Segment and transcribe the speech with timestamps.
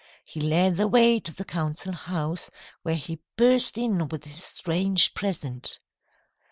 [0.25, 2.49] He led the way to the council house,
[2.81, 5.77] where he burst in with his strange present.